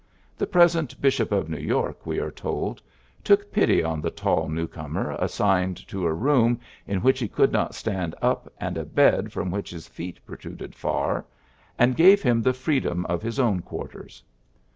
[0.35, 2.81] The present Bishop of New York, we are told,
[3.23, 7.51] took pity on the tall new comer assigned to a room in which he could
[7.51, 11.23] not stand up and a bed from which his feet protruded far,
[11.77, 14.23] and gave him the freedom of his own quarters.